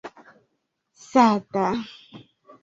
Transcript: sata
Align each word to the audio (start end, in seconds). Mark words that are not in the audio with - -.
sata 1.09 1.67